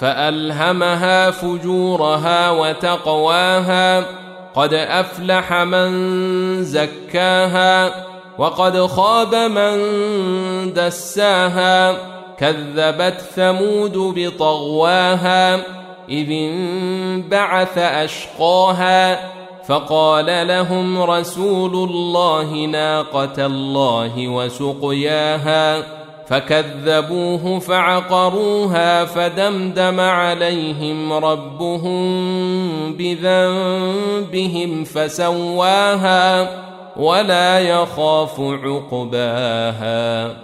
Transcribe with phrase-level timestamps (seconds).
[0.00, 4.04] فألهمها فجورها وتقواها
[4.54, 5.90] قد أفلح من
[6.64, 8.06] زكاها
[8.38, 9.76] وقد خاب من
[10.72, 11.96] دساها
[12.38, 15.56] كذبت ثمود بطغواها
[16.08, 19.30] إذ انبعث أشقاها
[19.66, 25.82] فقال لهم رسول الله ناقة الله وسقياها.
[26.30, 32.02] فكذبوه فعقروها فدمدم عليهم ربهم
[32.96, 36.48] بذنبهم فسواها
[36.96, 40.36] ولا يخاف عقباها